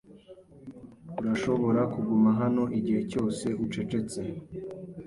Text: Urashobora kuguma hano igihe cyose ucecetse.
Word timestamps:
Urashobora 1.19 1.81
kuguma 1.93 2.29
hano 2.41 2.63
igihe 2.79 3.01
cyose 3.11 3.45
ucecetse. 3.63 4.19